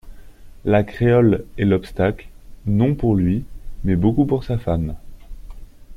[0.65, 2.27] La créole est l'obstacle,
[2.65, 3.45] non pour lui,
[3.83, 4.95] mais beaucoup pour sa femme.